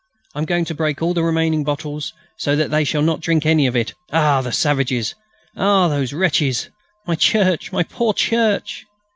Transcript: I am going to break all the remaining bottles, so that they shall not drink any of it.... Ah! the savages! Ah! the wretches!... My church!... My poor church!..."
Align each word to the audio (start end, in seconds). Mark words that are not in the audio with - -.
I 0.33 0.39
am 0.39 0.45
going 0.45 0.65
to 0.65 0.73
break 0.73 0.99
all 1.03 1.13
the 1.13 1.21
remaining 1.21 1.63
bottles, 1.63 2.11
so 2.35 2.55
that 2.55 2.71
they 2.71 2.83
shall 2.83 3.03
not 3.03 3.19
drink 3.19 3.45
any 3.45 3.67
of 3.67 3.75
it.... 3.75 3.93
Ah! 4.11 4.41
the 4.41 4.51
savages! 4.51 5.13
Ah! 5.55 5.89
the 5.89 6.11
wretches!... 6.17 6.71
My 7.05 7.13
church!... 7.13 7.71
My 7.71 7.83
poor 7.83 8.11
church!..." 8.15 8.87